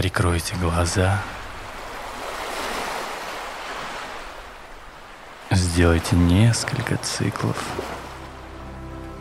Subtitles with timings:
[0.00, 1.18] Прикройте глаза.
[5.50, 7.62] Сделайте несколько циклов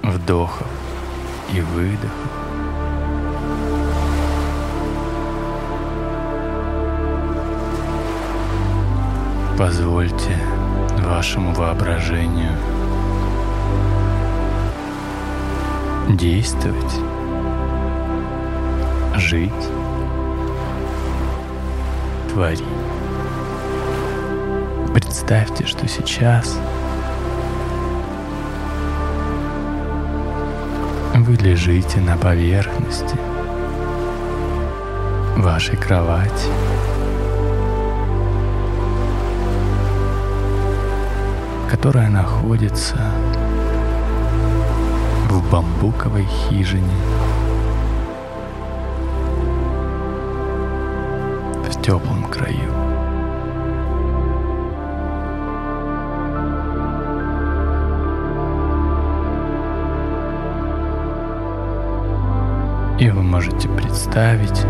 [0.02, 0.66] вдохов
[1.52, 2.10] и выдохов.
[9.58, 10.38] Позвольте
[11.00, 12.58] вашему воображению
[16.16, 16.96] действовать,
[19.18, 19.79] жить,
[22.40, 22.64] творить.
[24.94, 26.58] Представьте, что сейчас
[31.16, 33.18] вы лежите на поверхности
[35.38, 36.48] вашей кровати.
[41.70, 42.98] которая находится
[45.30, 46.96] в бамбуковой хижине
[52.30, 52.74] краю.
[63.00, 64.66] И вы можете представить,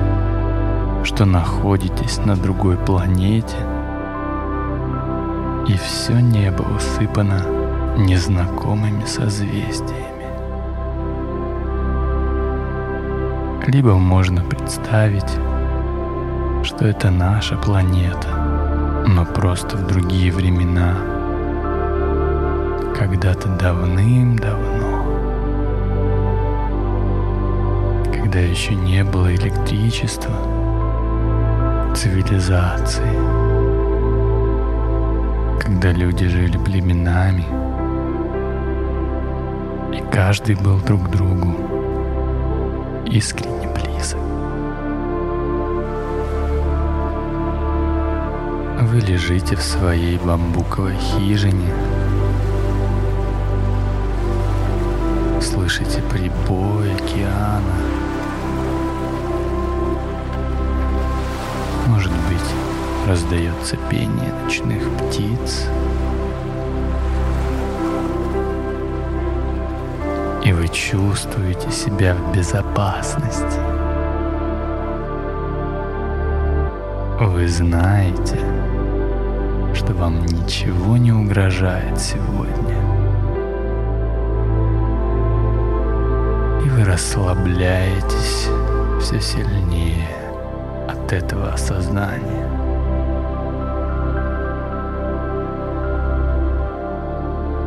[1.03, 3.57] что находитесь на другой планете,
[5.67, 7.43] и все небо усыпано
[7.97, 10.27] незнакомыми созвездиями.
[13.65, 15.37] Либо можно представить,
[16.79, 18.29] что это наша планета,
[19.05, 20.95] но просто в другие времена,
[22.97, 25.09] когда-то давным-давно.
[28.13, 30.31] когда еще не было электричества,
[31.93, 33.11] цивилизации,
[35.59, 37.45] когда люди жили племенами,
[39.93, 41.57] и каждый был друг другу
[43.05, 43.58] искренне
[48.91, 51.71] Вы лежите в своей бамбуковой хижине,
[55.39, 57.61] слышите прибой океана,
[61.85, 65.67] Может быть, раздается пение ночных птиц.
[70.43, 73.59] И вы чувствуете себя в безопасности.
[77.19, 78.39] Вы знаете,
[79.89, 82.75] что вам ничего не угрожает сегодня.
[86.63, 88.49] И вы расслабляетесь
[89.01, 90.07] все сильнее
[90.87, 92.47] от этого осознания.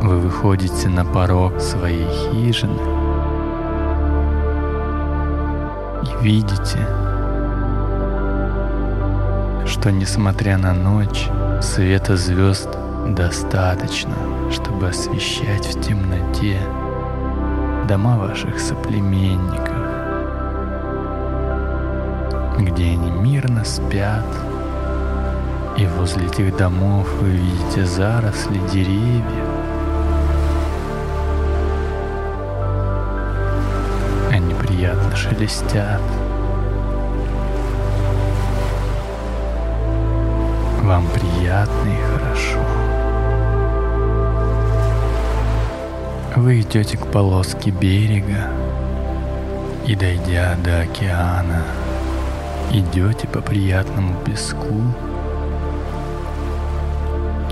[0.01, 2.79] Вы выходите на порог своей хижины
[6.03, 6.79] и видите,
[9.65, 11.27] что несмотря на ночь,
[11.63, 12.69] света звезд
[13.07, 14.13] достаточно,
[14.51, 16.59] чтобы освещать в темноте
[17.87, 19.75] дома ваших соплеменников,
[22.59, 24.25] где они мирно спят.
[25.77, 29.23] И возле этих домов вы видите заросли деревьев.
[34.31, 36.01] Они приятно шелестят.
[40.83, 42.59] Вам приятно и хорошо.
[46.35, 48.49] Вы идете к полоске берега
[49.87, 51.63] и, дойдя до океана,
[52.69, 54.81] идете по приятному песку,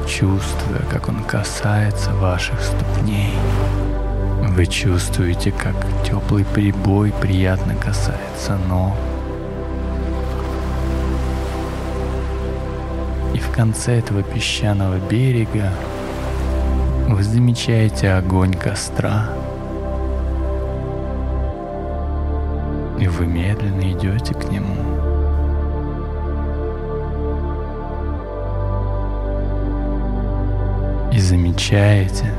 [0.05, 3.33] чувствуя, как он касается ваших ступней.
[4.49, 8.97] Вы чувствуете, как теплый прибой приятно касается ног.
[13.41, 15.71] В конце этого песчаного берега
[17.09, 19.29] вы замечаете огонь костра.
[22.99, 25.01] И вы медленно идете к нему.
[31.11, 32.33] и замечаете,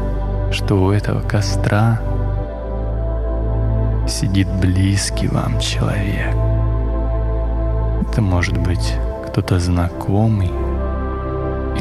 [0.51, 2.01] что у этого костра
[4.09, 6.35] сидит близкий вам человек.
[8.11, 8.95] Это может быть
[9.27, 10.51] кто-то знакомый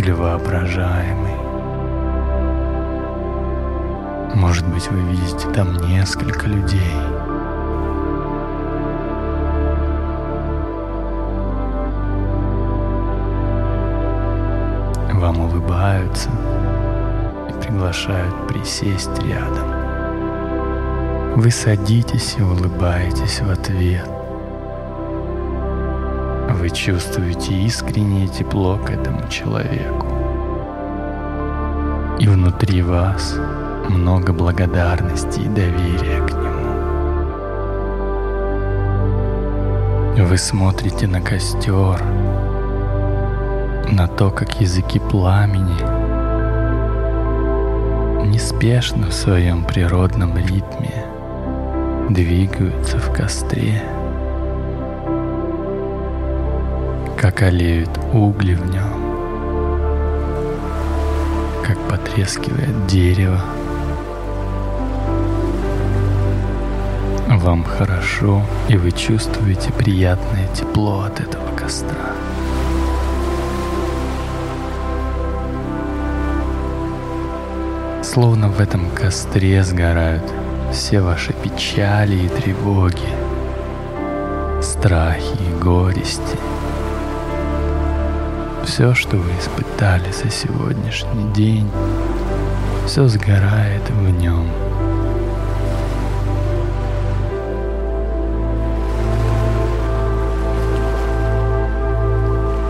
[0.02, 1.36] или воображаемый.
[4.36, 6.96] Может быть, вы видите там несколько людей.
[15.14, 16.30] Вам улыбаются–
[17.82, 19.68] приглашают присесть рядом.
[21.36, 24.21] Вы садитесь и улыбаетесь в ответ.
[26.62, 30.06] Вы чувствуете искреннее тепло к этому человеку.
[32.20, 33.36] И внутри вас
[33.90, 36.34] много благодарности и доверия к
[40.14, 40.28] нему.
[40.28, 42.00] Вы смотрите на костер,
[43.92, 45.82] на то, как языки пламени
[48.28, 51.08] неспешно в своем природном ритме
[52.12, 53.82] двигаются в костре,
[57.22, 58.94] как олеют угли в нем,
[61.64, 63.40] как потрескивает дерево.
[67.28, 72.16] Вам хорошо, и вы чувствуете приятное тепло от этого костра.
[78.02, 80.24] Словно в этом костре сгорают
[80.72, 82.98] все ваши печали и тревоги,
[84.60, 86.40] страхи и горести.
[88.66, 91.70] Все, что вы испытали за сегодняшний день,
[92.86, 94.48] все сгорает в нем.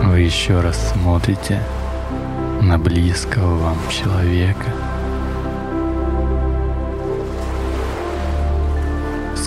[0.04, 1.62] Вы еще раз смотрите
[2.60, 4.66] на близкого вам человека–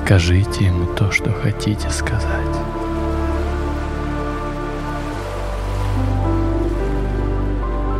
[0.05, 2.64] Скажите ему то, что хотите сказать.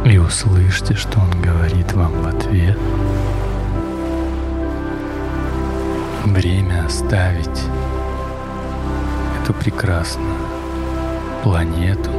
[0.06, 2.78] И услышьте, что он говорит вам в ответ.
[6.24, 7.64] Время оставить
[9.42, 10.38] эту прекрасную
[11.44, 12.12] планету,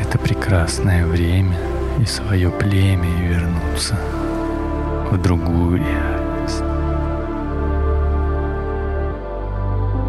[0.00, 1.58] это прекрасное время
[1.98, 3.98] и свое племя и вернуться
[5.10, 6.62] в другую реальность.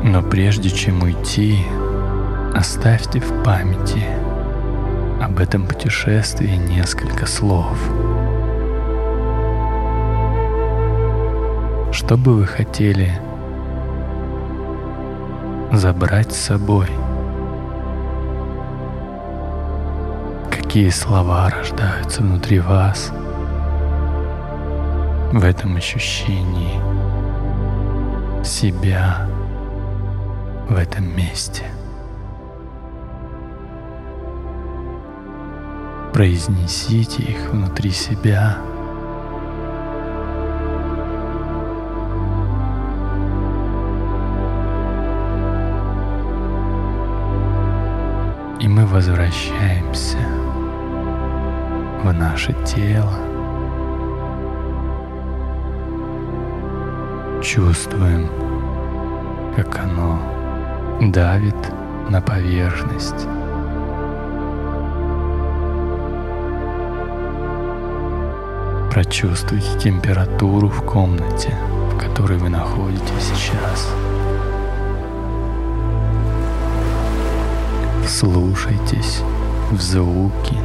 [0.03, 1.65] Но прежде чем уйти,
[2.56, 4.06] оставьте в памяти
[5.22, 7.78] об этом путешествии несколько слов.
[11.92, 13.12] Что бы вы хотели
[15.72, 16.88] забрать с собой?
[20.52, 23.12] Какие слова рождаются внутри вас
[25.31, 26.80] в этом ощущении
[28.44, 29.28] себя?
[30.69, 31.64] в этом месте.
[36.18, 38.58] Произнесите их внутри себя.
[48.60, 50.18] И мы возвращаемся
[52.04, 53.14] в наше тело.
[57.44, 58.28] Чувствуем,
[59.56, 60.19] как оно
[61.00, 61.54] давит
[62.10, 63.28] на поверхность.
[68.97, 71.55] Прочувствуйте температуру в комнате,
[71.91, 73.94] в которой вы находитесь сейчас.
[78.07, 79.21] Слушайтесь
[79.69, 80.57] в звуки.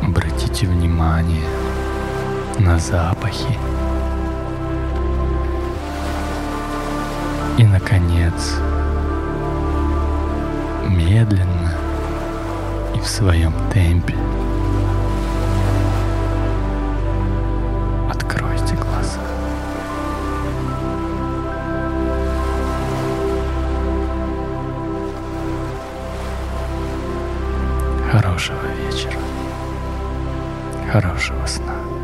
[0.00, 1.44] Обратите внимание
[2.58, 3.58] на запахи.
[7.58, 8.56] И, наконец,
[10.88, 11.74] медленно
[12.94, 14.16] и в своем темпе
[28.10, 29.20] Хорошего вечера.
[30.90, 31.99] Хорошего сна.